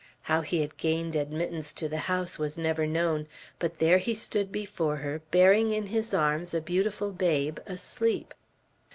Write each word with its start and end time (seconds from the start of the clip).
How 0.23 0.41
he 0.41 0.61
had 0.61 0.77
gained 0.77 1.15
admittance 1.15 1.73
to 1.73 1.87
the 1.87 1.99
house 2.09 2.39
was 2.39 2.57
never 2.57 2.87
known; 2.87 3.27
but 3.59 3.77
there 3.77 3.99
he 3.99 4.15
stood 4.15 4.51
before 4.51 4.95
her, 4.95 5.21
bearing 5.29 5.69
in 5.71 5.85
his 5.85 6.11
arms 6.11 6.55
a 6.55 6.59
beautiful 6.61 7.11
babe, 7.11 7.59
asleep. 7.67 8.33